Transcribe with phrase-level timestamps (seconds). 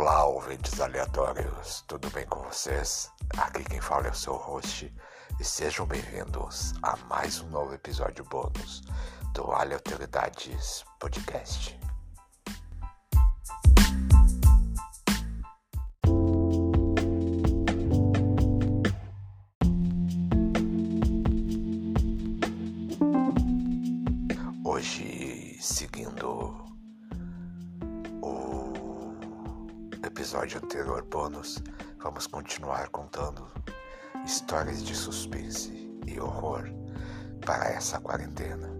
[0.00, 3.12] Olá, ouvintes aleatórios, tudo bem com vocês?
[3.36, 4.90] Aqui quem fala é o seu host
[5.38, 8.80] e sejam bem-vindos a mais um novo episódio bônus
[9.34, 11.78] do Aleatoriedades Podcast.
[34.24, 36.68] Histórias de suspense e horror
[37.44, 38.70] para essa quarentena.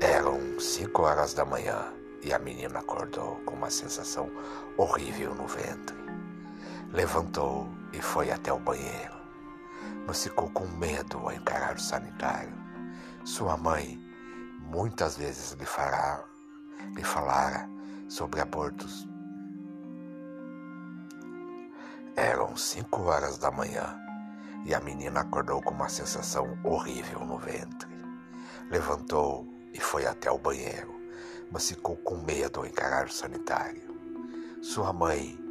[0.00, 1.92] Eram cinco horas da manhã
[2.22, 4.30] e a menina acordou com uma sensação
[4.76, 6.07] horrível no ventre.
[6.92, 9.14] Levantou e foi até o banheiro,
[10.06, 12.52] mas ficou com medo ao encarar o sanitário.
[13.24, 14.00] Sua mãe
[14.60, 16.24] muitas vezes lhe, fará,
[16.96, 17.68] lhe falara
[18.08, 19.06] sobre abortos.
[22.16, 23.94] Eram cinco horas da manhã
[24.64, 27.88] e a menina acordou com uma sensação horrível no ventre.
[28.70, 30.94] Levantou e foi até o banheiro,
[31.52, 33.82] mas ficou com medo ao encarar o sanitário.
[34.62, 35.47] Sua mãe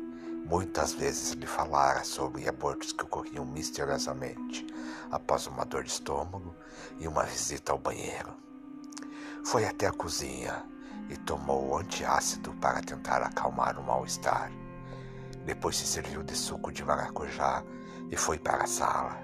[0.48, 4.66] muitas vezes lhe falara sobre abortos que ocorriam misteriosamente
[5.12, 6.56] após uma dor de estômago
[7.00, 8.34] e uma visita ao banheiro.
[9.44, 10.64] Foi até a cozinha
[11.10, 14.50] e tomou o antiácido para tentar acalmar o mal-estar.
[15.46, 17.64] Depois se serviu de suco de maracujá
[18.10, 19.18] e foi para a sala.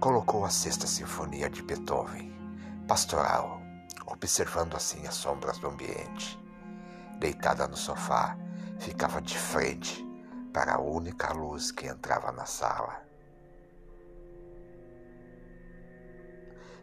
[0.00, 2.32] Colocou a Sexta Sinfonia de Beethoven
[2.88, 3.60] pastoral,
[4.06, 6.38] observando assim as sombras do ambiente.
[7.18, 8.36] Deitada no sofá,
[8.78, 10.04] ficava de frente
[10.52, 13.02] para a única luz que entrava na sala.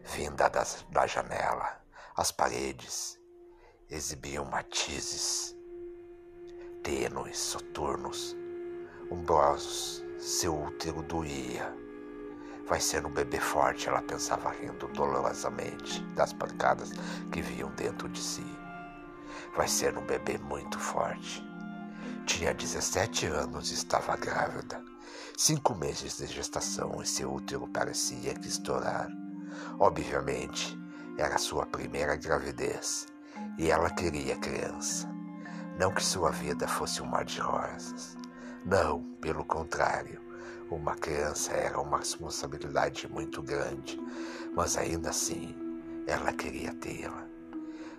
[0.04, 1.82] Vinda das, da janela,
[2.16, 3.20] as paredes
[3.90, 5.56] exibiam matizes
[6.84, 8.36] tênues, soturnos,
[9.12, 10.04] umbrosos.
[10.20, 11.82] Seu útero doía
[12.72, 16.92] Vai ser um bebê forte, ela pensava rindo dolorosamente das pancadas
[17.30, 18.46] que viam dentro de si.
[19.58, 21.46] Vai ser um bebê muito forte.
[22.26, 24.84] Tinha 17 anos e estava grávida.
[25.38, 29.10] Cinco meses de gestação e seu útero parecia que estourar.
[29.80, 30.78] Obviamente,
[31.18, 33.08] era sua primeira gravidez
[33.58, 35.10] e ela queria criança.
[35.78, 38.18] Não que sua vida fosse um mar de rosas.
[38.66, 40.32] Não, pelo contrário
[40.72, 44.00] uma criança era uma responsabilidade muito grande,
[44.56, 45.54] mas ainda assim
[46.08, 47.26] ela queria tê-la.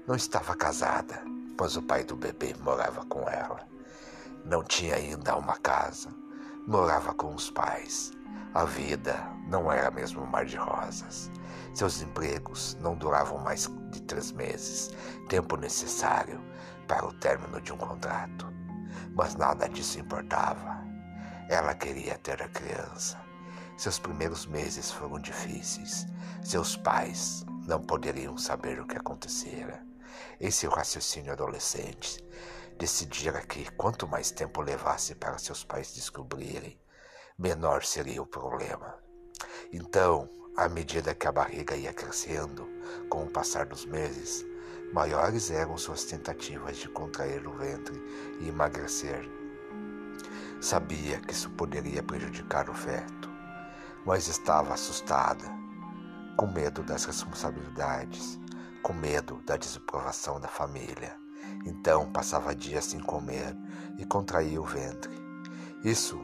[0.07, 1.23] Não estava casada,
[1.57, 3.72] pois o pai do bebê morava com ela.
[4.45, 6.11] Não tinha ainda uma casa,
[6.67, 8.13] morava com os pais.
[8.55, 9.17] A vida
[9.49, 11.31] não era mesmo um mar de rosas.
[11.73, 14.91] Seus empregos não duravam mais de três meses,
[15.29, 16.43] tempo necessário
[16.87, 18.47] para o término de um contrato.
[19.15, 20.83] Mas nada disso importava.
[21.49, 23.19] Ela queria ter a criança.
[23.77, 26.07] Seus primeiros meses foram difíceis.
[26.43, 29.83] Seus pais não poderiam saber o que acontecera.
[30.41, 32.23] Em seu raciocínio adolescente,
[32.79, 36.81] decidira que quanto mais tempo levasse para seus pais descobrirem,
[37.39, 38.99] menor seria o problema.
[39.73, 42.69] Então, à medida que a barriga ia crescendo,
[43.09, 44.45] com o passar dos meses,
[44.93, 47.97] maiores eram suas tentativas de contrair o ventre
[48.41, 49.43] e emagrecer
[50.63, 53.29] Sabia que isso poderia prejudicar o feto,
[54.07, 55.45] mas estava assustada,
[56.37, 58.39] com medo das responsabilidades,
[58.81, 61.22] com medo da desaprovação da família.
[61.65, 63.57] Então passava dias sem comer
[63.99, 65.13] e contraía o ventre.
[65.85, 66.21] Isso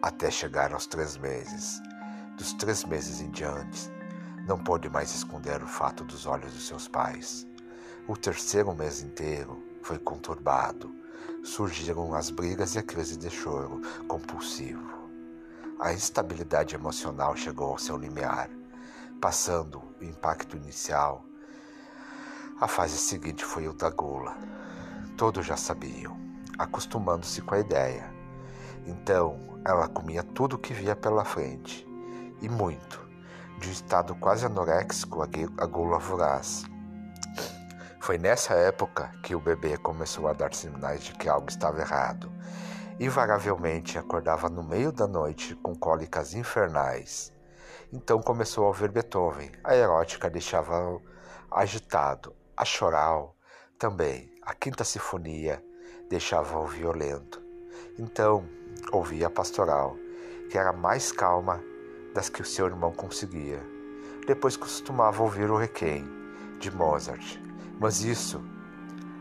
[0.00, 1.80] até chegar aos três meses.
[2.36, 3.90] Dos três meses em diante,
[4.46, 7.46] não pôde mais esconder o fato dos olhos dos seus pais.
[8.08, 11.02] O terceiro mês inteiro foi conturbado
[11.42, 15.02] surgiram as brigas e a crise de choro compulsivo.
[15.80, 18.48] A instabilidade emocional chegou ao seu limiar,
[19.20, 21.24] passando o impacto inicial.
[22.60, 24.36] A fase seguinte foi o da gula.
[25.16, 26.16] Todos já sabiam,
[26.58, 28.12] acostumando-se com a ideia.
[28.86, 31.86] Então, ela comia tudo o que via pela frente,
[32.40, 33.00] e muito,
[33.58, 36.64] de um estado quase anoréxico a gula voraz.
[38.00, 42.32] Foi nessa época que o bebê começou a dar sinais de que algo estava errado.
[42.98, 47.32] Invariavelmente acordava no meio da noite com cólicas infernais.
[47.92, 49.52] Então começou a ouvir Beethoven.
[49.62, 51.00] A erótica deixava
[51.48, 52.34] agitado.
[52.56, 53.36] A choral
[53.78, 54.31] também.
[54.44, 55.64] A quinta sinfonia
[56.10, 57.40] deixava-o violento.
[57.96, 58.44] Então,
[58.90, 59.96] ouvia a pastoral,
[60.50, 61.62] que era mais calma
[62.12, 63.62] das que o seu irmão conseguia.
[64.26, 66.04] Depois costumava ouvir o Requiem,
[66.58, 67.38] de Mozart,
[67.78, 68.42] mas isso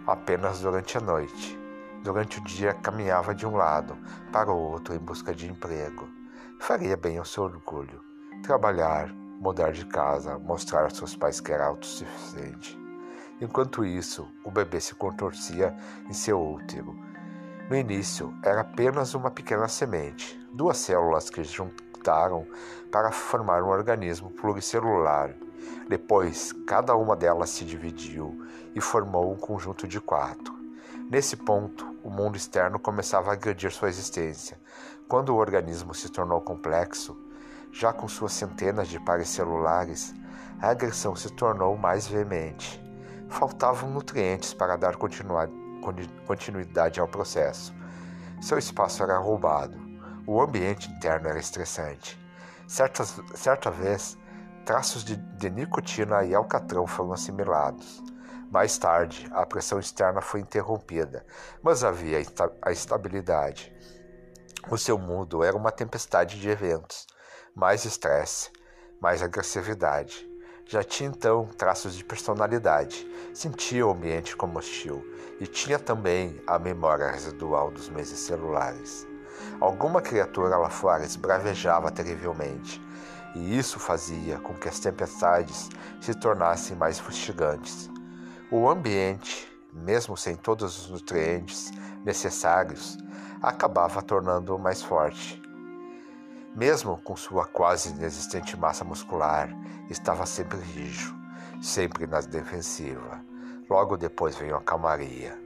[0.08, 1.58] apenas durante a noite.
[2.04, 3.96] Durante o dia caminhava de um lado
[4.32, 6.10] para o outro em busca de emprego.
[6.60, 8.04] Faria bem ao seu orgulho.
[8.42, 12.81] Trabalhar, mudar de casa, mostrar aos seus pais que era autossuficiente.
[13.42, 15.76] Enquanto isso, o bebê se contorcia
[16.08, 16.96] em seu útero.
[17.68, 22.46] No início, era apenas uma pequena semente, duas células que juntaram
[22.92, 25.34] para formar um organismo pluricelular.
[25.90, 28.46] Depois, cada uma delas se dividiu
[28.76, 30.54] e formou um conjunto de quatro.
[31.10, 34.60] Nesse ponto, o mundo externo começava a agredir sua existência.
[35.08, 37.18] Quando o organismo se tornou complexo,
[37.72, 40.14] já com suas centenas de pares celulares,
[40.62, 42.81] a agressão se tornou mais veemente
[43.32, 47.74] faltavam nutrientes para dar continuidade ao processo.
[48.42, 49.80] Seu espaço era roubado.
[50.28, 52.20] O ambiente interno era estressante.
[52.68, 53.04] Certa,
[53.36, 54.18] certa vez,
[54.66, 58.04] traços de, de nicotina e alcatrão foram assimilados.
[58.52, 61.26] Mais tarde, a pressão externa foi interrompida,
[61.64, 62.22] mas havia
[62.62, 63.74] a estabilidade.
[64.70, 67.08] O seu mundo era uma tempestade de eventos,
[67.56, 68.52] mais estresse,
[69.02, 70.31] mais agressividade.
[70.72, 75.06] Já tinha então traços de personalidade, sentia o ambiente como hostil
[75.38, 79.06] e tinha também a memória residual dos meses celulares.
[79.60, 82.82] Alguma criatura lá fora esbravejava terrivelmente,
[83.36, 85.68] e isso fazia com que as tempestades
[86.00, 87.90] se tornassem mais fustigantes.
[88.50, 91.70] O ambiente, mesmo sem todos os nutrientes
[92.06, 92.98] necessários,
[93.42, 95.41] acabava tornando-o mais forte
[96.56, 99.50] mesmo com sua quase inexistente massa muscular,
[99.90, 101.16] estava sempre rijo,
[101.62, 103.24] sempre na defensiva.
[103.70, 105.40] Logo depois veio a calmaria.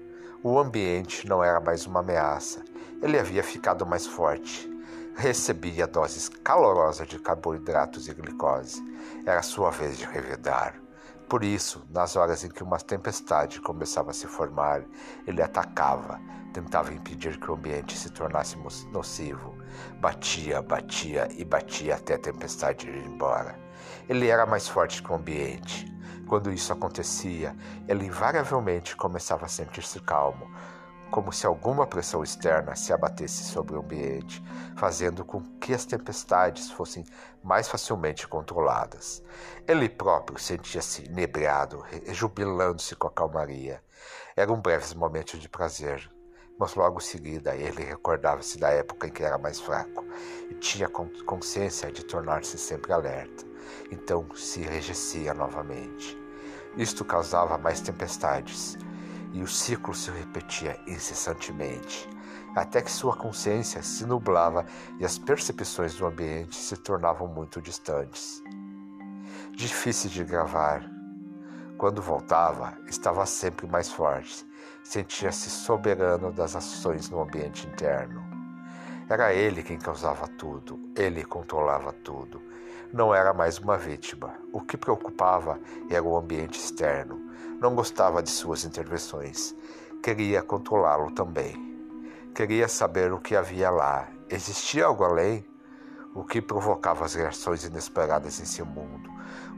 [0.43, 2.63] O ambiente não era mais uma ameaça.
[3.01, 4.71] Ele havia ficado mais forte.
[5.15, 8.83] Recebia doses calorosas de carboidratos e glicose.
[9.25, 10.84] Era sua vez de revidar.
[11.27, 14.83] Por isso, nas horas em que uma tempestade começava a se formar,
[15.25, 16.21] ele atacava,
[16.53, 18.55] tentava impedir que o ambiente se tornasse
[18.91, 19.55] nocivo.
[19.99, 23.59] Batia, batia e batia até a tempestade ir embora.
[24.07, 25.91] Ele era mais forte que o ambiente.
[26.27, 27.55] Quando isso acontecia,
[27.87, 30.49] ele invariavelmente começava a sentir-se calmo,
[31.15, 34.43] como se alguma pressão externa se abatesse sobre o ambiente,
[34.75, 37.05] fazendo com que as tempestades fossem
[37.41, 39.23] mais facilmente controladas.
[39.65, 43.81] Ele próprio sentia-se inebriado, rejubilando-se com a calmaria.
[44.35, 46.11] Eram breves momentos de prazer,
[46.59, 50.03] mas logo em seguida ele recordava-se da época em que era mais fraco
[50.49, 53.45] e tinha consciência de tornar-se sempre alerta.
[53.89, 56.21] Então se enrijecia novamente.
[56.75, 58.77] Isto causava mais tempestades
[59.35, 62.09] e o ciclo se repetia incessantemente,
[62.55, 64.65] até que sua consciência se nublava
[64.97, 68.41] e as percepções do ambiente se tornavam muito distantes.
[69.51, 70.89] Difícil de gravar.
[71.77, 74.47] Quando voltava, estava sempre mais forte,
[74.81, 78.23] sentia-se soberano das ações no ambiente interno.
[79.09, 82.41] Era ele quem causava tudo, ele controlava tudo.
[82.95, 84.35] Não era mais uma vítima.
[84.53, 87.29] O que preocupava era o ambiente externo
[87.59, 89.53] não gostava de suas intervenções.
[90.01, 91.75] Queria controlá-lo também.
[92.33, 94.07] Queria saber o que havia lá.
[94.29, 95.45] Existia algo além?
[96.13, 99.09] O que provocava as reações inesperadas em seu mundo?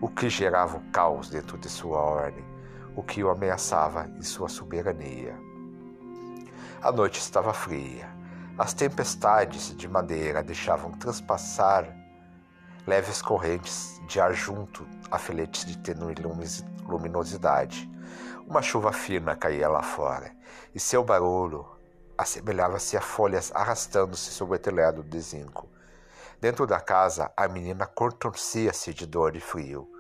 [0.02, 2.44] O que gerava o caos dentro de sua ordem?
[2.96, 5.36] O que o ameaçava em sua soberania?
[6.82, 8.10] A noite estava fria.
[8.58, 12.07] As tempestades de madeira deixavam transpassar
[12.88, 16.16] leves correntes de ar junto a filetes de tênue
[16.88, 17.92] luminosidade.
[18.48, 20.32] Uma chuva fina caía lá fora,
[20.74, 21.68] e seu barulho
[22.18, 25.68] assemelhava-se a folhas arrastando-se sobre o telhado de zinco.
[26.40, 29.92] Dentro da casa, a menina contorcia-se de dor e frio.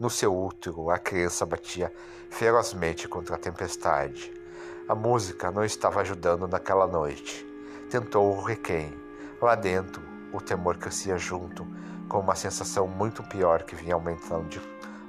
[0.00, 1.92] No seu útero, a criança batia
[2.28, 4.32] ferozmente contra a tempestade.
[4.88, 7.46] A música não estava ajudando naquela noite.
[7.88, 8.92] Tentou o requém.
[9.40, 11.66] Lá dentro, o temor crescia junto,
[12.12, 14.60] com uma sensação muito pior que vinha aumentando,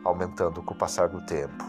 [0.06, 1.66] aumentando com o passar do tempo.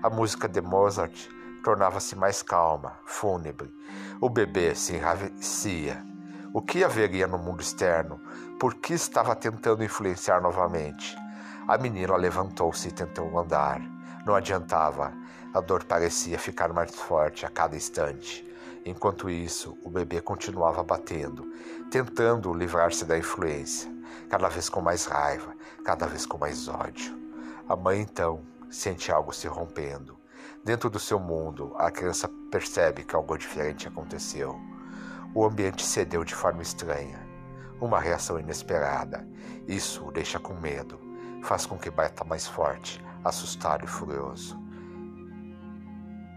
[0.00, 1.28] A música de Mozart
[1.64, 3.74] tornava-se mais calma, fúnebre.
[4.20, 6.00] O bebê se enravecia.
[6.54, 8.20] O que haveria no mundo externo?
[8.60, 11.18] Por que estava tentando influenciar novamente?
[11.66, 13.80] A menina levantou-se e tentou andar.
[14.24, 15.12] Não adiantava.
[15.52, 18.48] A dor parecia ficar mais forte a cada instante.
[18.86, 21.52] Enquanto isso, o bebê continuava batendo,
[21.90, 23.97] tentando livrar-se da influência,
[24.28, 27.16] cada vez com mais raiva, cada vez com mais ódio.
[27.68, 30.18] A mãe então sente algo se rompendo.
[30.64, 34.58] Dentro do seu mundo, a criança percebe que algo diferente aconteceu.
[35.34, 37.26] O ambiente cedeu de forma estranha.
[37.80, 39.26] Uma reação inesperada.
[39.66, 40.98] Isso o deixa com medo.
[41.42, 44.58] Faz com que bata mais forte, assustado e furioso.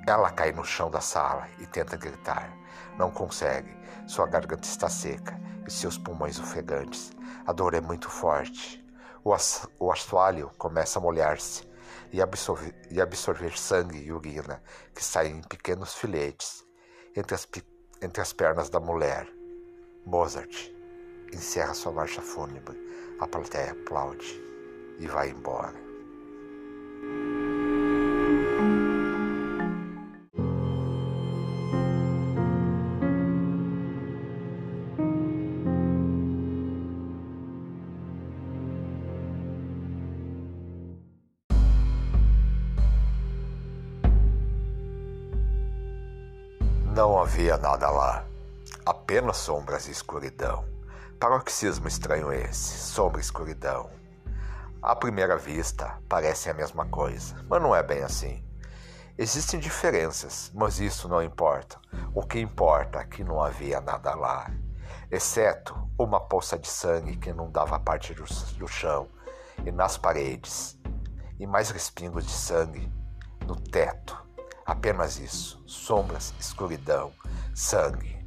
[0.08, 2.51] Ela cai no chão da sala e tenta gritar.
[2.98, 3.75] Não consegue.
[4.08, 5.40] Sua garganta está seca
[5.74, 7.12] seus pulmões ofegantes.
[7.46, 8.84] A dor é muito forte.
[9.24, 9.36] O,
[9.80, 11.70] o assoalho começa a molhar-se
[12.12, 14.62] e absorver, e absorver sangue e urina
[14.94, 16.66] que saem em pequenos filetes
[17.16, 17.48] entre as,
[18.01, 19.28] entre as pernas da mulher.
[20.06, 20.72] Mozart
[21.34, 22.78] encerra sua marcha fúnebre.
[23.20, 24.42] A plateia aplaude
[25.00, 25.80] e vai embora.
[47.01, 48.24] Não havia nada lá,
[48.86, 50.63] apenas sombras e escuridão.
[51.20, 53.89] Paroxismo estranho esse, sombra e escuridão.
[54.84, 58.46] À primeira vista, parecem a mesma coisa, mas não é bem assim.
[59.17, 61.79] Existem diferenças, mas isso não importa.
[62.13, 64.51] O que importa é que não havia nada lá,
[65.10, 68.25] exceto uma poça de sangue que inundava a parte do,
[68.60, 69.08] do chão
[69.65, 70.77] e nas paredes,
[71.39, 72.93] e mais respingos de sangue
[73.48, 74.22] no teto
[74.72, 77.12] Apenas isso: sombras, escuridão,
[77.54, 78.25] sangue.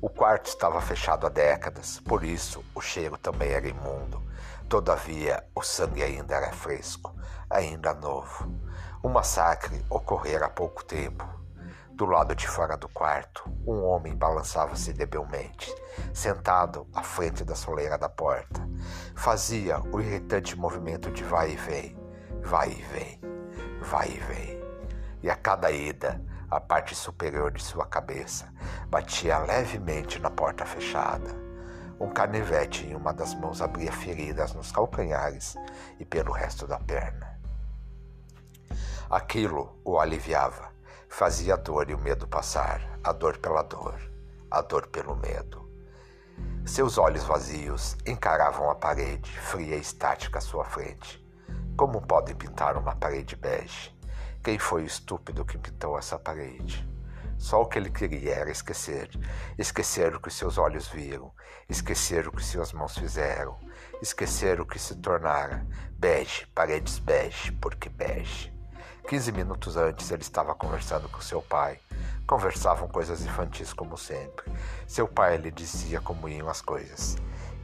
[0.00, 4.20] O quarto estava fechado há décadas, por isso o cheiro também era imundo.
[4.68, 7.14] Todavia, o sangue ainda era fresco,
[7.48, 8.52] ainda novo.
[9.00, 11.24] O massacre ocorrera há pouco tempo.
[11.92, 15.72] Do lado de fora do quarto, um homem balançava-se debilmente,
[16.12, 18.60] sentado à frente da soleira da porta.
[19.14, 21.96] Fazia o irritante movimento de vai e vem,
[22.42, 23.20] vai e vem,
[23.80, 24.59] vai e vem
[25.22, 28.52] e a cada ida, a parte superior de sua cabeça
[28.88, 31.30] batia levemente na porta fechada.
[32.00, 35.54] Um canivete em uma das mãos abria feridas nos calcanhares
[35.98, 37.38] e pelo resto da perna.
[39.08, 40.70] Aquilo o aliviava,
[41.08, 44.00] fazia a dor e o medo passar, a dor pela dor,
[44.50, 45.68] a dor pelo medo.
[46.64, 51.20] Seus olhos vazios encaravam a parede, fria e estática à sua frente.
[51.76, 53.94] Como podem pintar uma parede bege?
[54.42, 56.88] Quem foi o estúpido que pintou essa parede?
[57.36, 59.10] Só o que ele queria era esquecer.
[59.58, 61.30] Esquecer o que seus olhos viram,
[61.68, 63.58] esquecer o que suas mãos fizeram,
[64.00, 65.66] esquecer o que se tornara.
[65.90, 68.50] Bege, paredes bege, porque bege.
[69.06, 71.78] Quinze minutos antes ele estava conversando com seu pai.
[72.26, 74.50] Conversavam coisas infantis como sempre.
[74.86, 77.18] Seu pai lhe dizia como iam as coisas.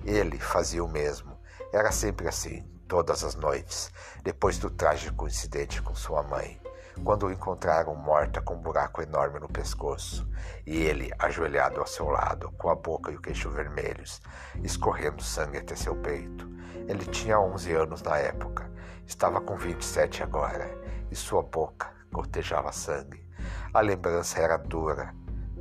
[0.04, 1.38] Ele fazia o mesmo.
[1.73, 3.90] Era sempre assim, todas as noites,
[4.23, 6.65] depois do trágico incidente com sua mãe
[7.05, 10.29] quando o encontraram morta com um buraco enorme no pescoço,
[10.67, 14.21] e ele ajoelhado ao seu lado, com a boca e o queixo vermelhos,
[14.62, 16.49] escorrendo sangue até seu peito.
[16.88, 18.71] Ele tinha 11 anos na época,
[19.07, 20.71] estava com 27 agora,
[21.11, 23.25] e sua boca gotejava sangue.
[23.73, 25.15] A lembrança era dura,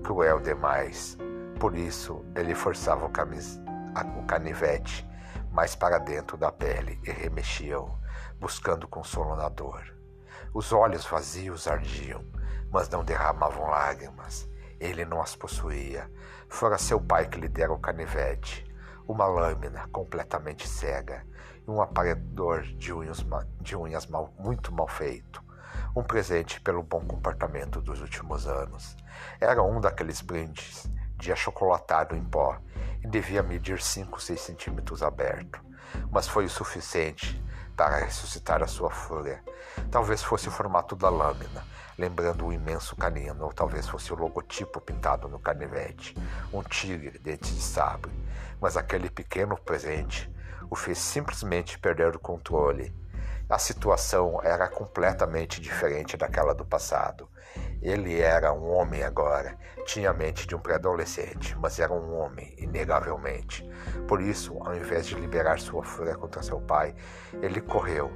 [0.03, 1.17] cruel demais.
[1.59, 3.59] Por isso, ele forçava o, camis...
[4.17, 5.07] o canivete
[5.51, 7.97] mais para dentro da pele e remexia-o,
[8.39, 9.94] buscando consolo na dor.
[10.55, 12.23] Os olhos vazios ardiam,
[12.71, 14.49] mas não derramavam lágrimas.
[14.79, 16.09] Ele não as possuía.
[16.47, 18.65] Fora seu pai que lhe dera o canivete,
[19.05, 21.27] uma lâmina completamente cega
[21.67, 23.17] e um aparelhador de unhas,
[23.59, 25.43] de unhas mal, muito mal feito.
[25.93, 28.95] Um presente pelo bom comportamento dos últimos anos.
[29.41, 32.57] Era um daqueles brindes de achocolatado em pó
[33.03, 35.59] e devia medir 5, 6 centímetros aberto.
[36.11, 37.41] Mas foi o suficiente
[37.75, 39.43] para ressuscitar a sua fúria.
[39.91, 41.63] Talvez fosse o formato da lâmina,
[41.97, 46.15] lembrando um imenso canino, ou talvez fosse o logotipo pintado no canivete,
[46.53, 48.11] um tigre dente de sabre.
[48.61, 50.33] Mas aquele pequeno presente
[50.69, 52.93] o fez simplesmente perder o controle.
[53.47, 57.29] A situação era completamente diferente daquela do passado.
[57.81, 62.55] Ele era um homem agora, tinha a mente de um pré-adolescente, mas era um homem,
[62.57, 63.67] inegavelmente.
[64.07, 66.95] Por isso, ao invés de liberar sua fúria contra seu pai,
[67.41, 68.11] ele correu.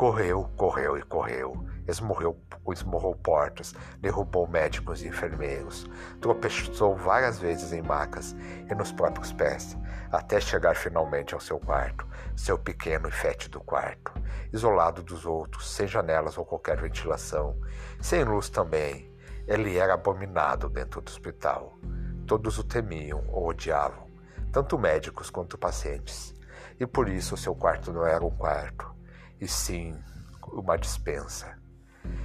[0.00, 1.62] Correu, correu e correu.
[1.86, 2.34] Esmorreu,
[2.72, 5.86] esmorrou portas, derrubou médicos e enfermeiros,
[6.22, 8.34] tropeçou várias vezes em macas
[8.70, 9.76] e nos próprios pés,
[10.10, 14.10] até chegar finalmente ao seu quarto, seu pequeno e fétido quarto,
[14.50, 17.60] isolado dos outros, sem janelas ou qualquer ventilação,
[18.00, 19.14] sem luz também,
[19.46, 21.78] ele era abominado dentro do hospital.
[22.26, 24.06] Todos o temiam ou odiavam,
[24.50, 26.34] tanto médicos quanto pacientes.
[26.78, 28.98] E por isso seu quarto não era um quarto,
[29.40, 29.96] e sim
[30.52, 31.58] uma dispensa.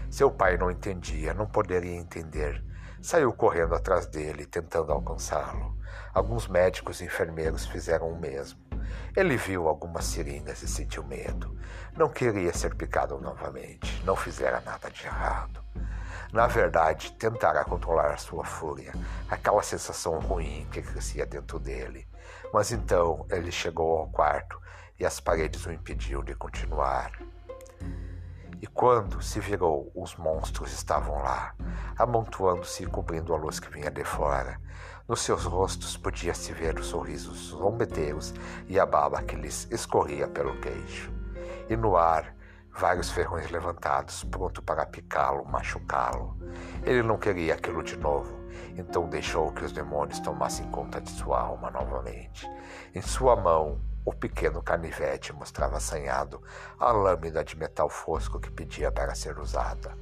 [0.09, 2.63] Seu pai não entendia, não poderia entender.
[3.01, 5.77] Saiu correndo atrás dele, tentando alcançá-lo.
[6.13, 8.59] Alguns médicos e enfermeiros fizeram o mesmo.
[9.15, 11.57] Ele viu algumas seringas e sentiu medo.
[11.95, 14.03] Não queria ser picado novamente.
[14.03, 15.63] Não fizera nada de errado.
[16.33, 18.93] Na verdade, tentara controlar sua fúria,
[19.29, 22.07] aquela sensação ruim que crescia dentro dele.
[22.53, 24.59] Mas então ele chegou ao quarto
[24.99, 27.11] e as paredes o impediam de continuar.
[28.61, 31.53] E quando se virou, os monstros estavam lá,
[31.97, 34.59] amontoando-se e cobrindo a luz que vinha de fora.
[35.07, 38.33] Nos seus rostos podia-se ver os sorrisos zombeteiros
[38.67, 41.11] e a baba que lhes escorria pelo queixo.
[41.69, 42.35] E no ar,
[42.71, 46.37] vários ferrões levantados, pronto para picá-lo, machucá-lo.
[46.83, 48.35] Ele não queria aquilo de novo,
[48.75, 52.49] então deixou que os demônios tomassem conta de sua alma novamente.
[52.93, 56.41] Em sua mão, o pequeno canivete mostrava assanhado
[56.79, 59.97] a lâmina de metal fosco que pedia para ser usada.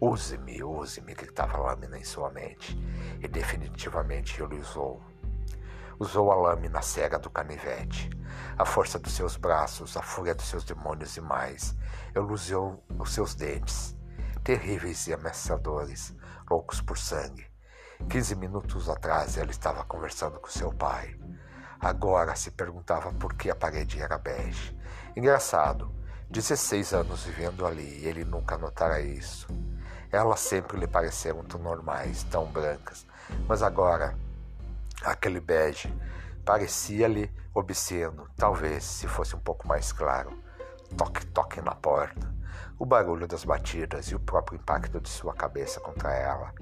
[0.00, 2.78] Use-me, use-me, gritava a lâmina em sua mente,
[3.20, 5.02] e definitivamente ele usou.
[5.98, 8.08] Usou a lâmina cega do canivete,
[8.56, 11.74] a força dos seus braços, a fúria dos seus demônios e mais.
[12.14, 13.96] Ele os seus dentes,
[14.44, 16.14] terríveis e ameaçadores,
[16.48, 17.46] loucos por sangue.
[18.08, 21.18] Quinze minutos atrás ele estava conversando com seu pai.
[21.80, 24.76] Agora se perguntava por que a parede era bege.
[25.16, 25.92] Engraçado,
[26.28, 29.46] 16 anos vivendo ali e ele nunca notara isso.
[30.10, 33.06] Elas sempre lhe pareceram tão normais, tão brancas,
[33.46, 34.18] mas agora
[35.04, 35.94] aquele bege
[36.44, 40.36] parecia-lhe obsceno, talvez se fosse um pouco mais claro.
[40.96, 42.34] Toque, toque na porta.
[42.78, 46.52] O barulho das batidas e o próprio impacto de sua cabeça contra ela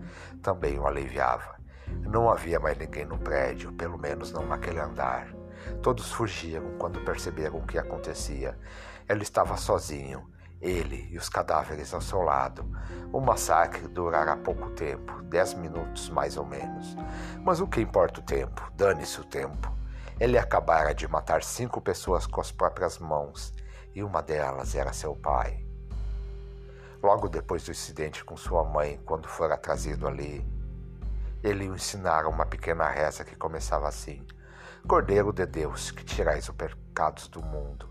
[0.42, 1.55] também o aliviava.
[2.02, 5.28] Não havia mais ninguém no prédio, pelo menos não naquele andar.
[5.82, 8.58] Todos fugiram quando perceberam o que acontecia.
[9.08, 10.28] Ele estava sozinho,
[10.60, 12.64] ele e os cadáveres ao seu lado.
[13.12, 16.96] O massacre durará pouco tempo, dez minutos mais ou menos.
[17.42, 18.70] Mas o que importa o tempo?
[18.74, 19.74] Dane-se o tempo.
[20.18, 23.52] Ele acabara de matar cinco pessoas com as próprias mãos,
[23.94, 25.64] e uma delas era seu pai.
[27.02, 30.46] Logo depois do incidente com sua mãe, quando fora trazido ali,
[31.46, 34.26] ele o ensinara uma pequena reza que começava assim:
[34.86, 37.88] Cordeiro de Deus, que tirais os pecados do mundo.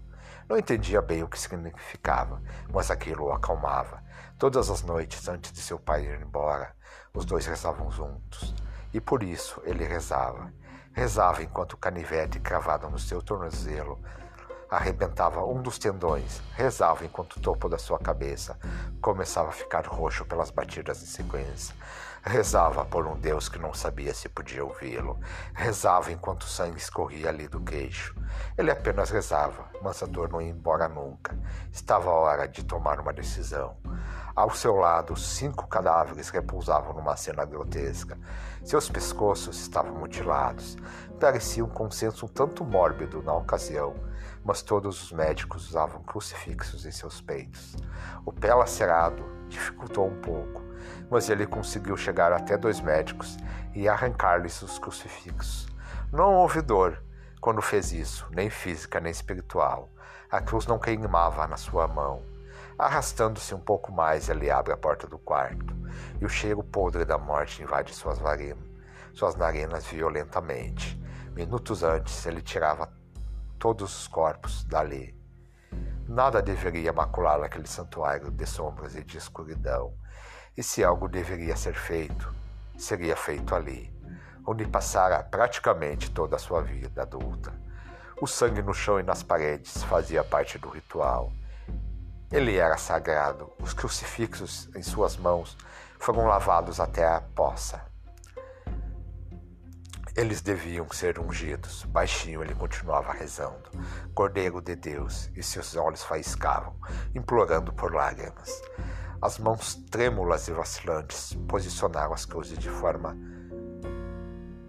[0.47, 2.41] Não entendia bem o que significava,
[2.71, 4.03] mas aquilo o acalmava.
[4.37, 6.75] Todas as noites, antes de seu pai ir embora,
[7.13, 8.53] os dois rezavam juntos.
[8.93, 10.53] E por isso ele rezava.
[10.93, 13.99] Rezava enquanto o canivete cravado no seu tornozelo
[14.69, 18.57] arrebentava um dos tendões, rezava enquanto o topo da sua cabeça
[19.01, 21.75] começava a ficar roxo pelas batidas em sequência.
[22.27, 25.19] Rezava por um Deus que não sabia se podia ouvi-lo.
[25.53, 28.15] Rezava enquanto o sangue escorria ali do queixo.
[28.57, 31.37] Ele apenas rezava, mas a dor não ia embora nunca.
[31.71, 33.77] Estava a hora de tomar uma decisão.
[34.35, 38.17] Ao seu lado, cinco cadáveres repousavam numa cena grotesca.
[38.63, 40.77] Seus pescoços estavam mutilados.
[41.19, 43.93] Parecia um consenso um tanto mórbido na ocasião
[44.45, 47.75] mas todos os médicos usavam crucifixos em seus peitos.
[48.23, 50.61] O pé lacerado dificultou um pouco,
[51.09, 53.37] mas ele conseguiu chegar até dois médicos
[53.73, 55.67] e arrancar-lhes os crucifixos.
[56.11, 57.01] Não houve dor
[57.41, 59.89] quando fez isso, nem física nem espiritual.
[60.31, 62.23] A cruz não queimava na sua mão.
[62.77, 65.73] Arrastando-se um pouco mais, ele abre a porta do quarto,
[66.19, 68.65] e o cheiro podre da morte invade suas, narinas,
[69.13, 70.99] suas narinas violentamente.
[71.33, 72.91] Minutos antes, ele tirava
[73.59, 75.15] todos os corpos dali.
[76.07, 79.93] Nada deveria macular aquele santuário de sombras e de escuridão,
[80.57, 82.33] e se algo deveria ser feito,
[82.77, 83.93] seria feito ali,
[84.45, 87.53] onde passara praticamente toda a sua vida adulta.
[88.21, 91.31] O sangue no chão e nas paredes fazia parte do ritual.
[92.31, 95.57] Ele era sagrado, os crucifixos em suas mãos
[95.99, 97.81] foram lavados até a poça.
[100.15, 101.83] Eles deviam ser ungidos.
[101.83, 103.69] Baixinho ele continuava rezando.
[104.13, 106.73] Cordeiro de Deus, e seus olhos faiscavam,
[107.13, 108.61] implorando por lágrimas.
[109.21, 113.17] As mãos trêmulas e vacilantes posicionaram as cruzes de forma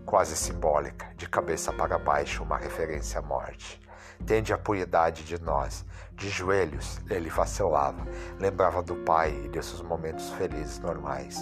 [0.05, 3.81] quase simbólica, de cabeça para baixo, uma referência à morte.
[4.25, 5.85] Tende a piedade de nós.
[6.13, 8.07] De joelhos, ele vacilava,
[8.39, 11.37] lembrava do pai e de seus momentos felizes normais.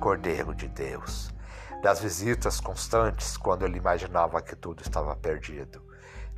[0.00, 1.32] Cordeiro de Deus
[1.80, 5.82] das visitas constantes quando ele imaginava que tudo estava perdido.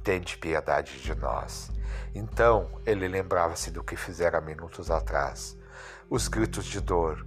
[0.03, 1.71] Tente piedade de nós.
[2.15, 5.57] Então ele lembrava-se do que fizera minutos atrás.
[6.15, 7.27] Os gritos de dor,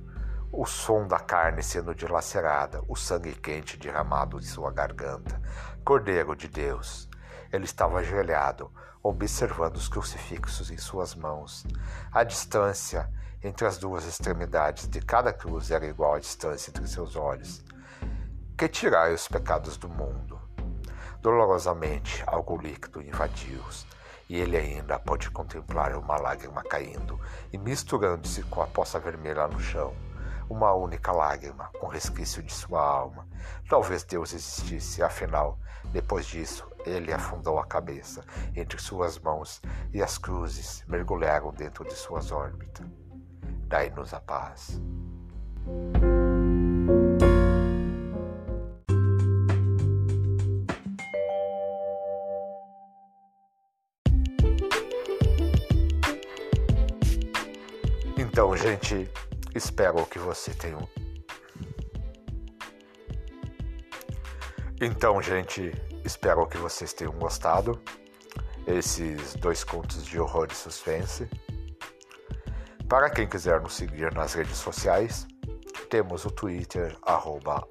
[0.51, 5.41] o som da carne sendo dilacerada, o sangue quente derramado de sua garganta.
[5.83, 7.09] Cordeiro de Deus.
[7.51, 8.71] Ele estava ajoelhado,
[9.01, 11.65] observando os crucifixos em suas mãos.
[12.11, 17.15] A distância entre as duas extremidades de cada cruz era igual à distância entre seus
[17.15, 17.65] olhos.
[18.55, 20.39] Que tirai os pecados do mundo.
[21.21, 23.87] Dolorosamente, algo líquido invadiu-os,
[24.29, 27.19] e ele ainda pode contemplar uma lágrima caindo
[27.51, 29.93] e misturando-se com a poça vermelha no chão.
[30.49, 33.27] Uma única lágrima, com resquício de sua alma.
[33.67, 35.57] Talvez Deus existisse, afinal,
[35.91, 38.23] depois disso, ele afundou a cabeça
[38.55, 39.61] entre suas mãos
[39.91, 42.85] e as cruzes mergulharam dentro de suas órbitas.
[43.67, 44.79] Dai-nos a paz.
[58.35, 59.09] Então, gente,
[59.55, 60.77] espero que você tenha.
[64.81, 65.71] Então, gente,
[66.03, 67.81] espero que vocês tenham gostado.
[68.67, 71.29] Esses dois contos de horror e suspense.
[72.89, 75.25] Para quem quiser nos seguir nas redes sociais,
[75.89, 76.93] temos o Twitter,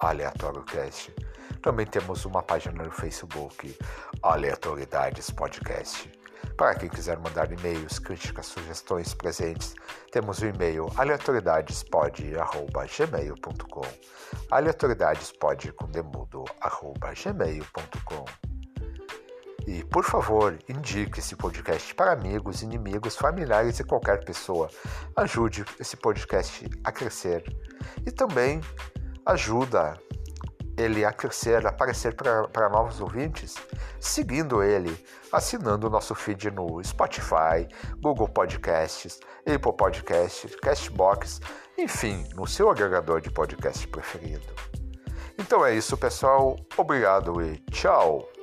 [0.01, 1.15] aleatóriocast.
[1.61, 3.77] Também temos uma página no Facebook,
[4.23, 6.11] Aleatoriedades Podcast.
[6.57, 9.75] Para quem quiser mandar e-mails, críticas, sugestões, presentes,
[10.11, 13.85] temos o e-mail aleatoriedadespod.gmail.com
[14.51, 15.75] aleatoriedadespod
[19.67, 24.69] e, por favor, indique esse podcast para amigos, inimigos, familiares e qualquer pessoa.
[25.17, 27.45] Ajude esse podcast a crescer.
[28.07, 28.61] E também
[29.25, 29.99] ajuda
[30.77, 33.55] ele a crescer, aparecer para novos ouvintes,
[34.01, 34.97] seguindo ele,
[35.33, 37.67] assinando o nosso feed no Spotify,
[38.01, 41.41] Google Podcasts, Apple Podcasts, Castbox,
[41.79, 44.53] enfim, no seu agregador de podcast preferido.
[45.39, 46.57] Então é isso, pessoal.
[46.77, 48.34] Obrigado e tchau!